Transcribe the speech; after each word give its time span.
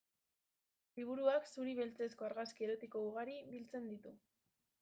Liburuak 0.99 1.45
zuri-beltzezko 1.51 2.29
argazki 2.31 2.67
erotiko 2.69 3.05
ugari 3.11 3.39
biltzen 3.55 3.87
ditu. 3.95 4.19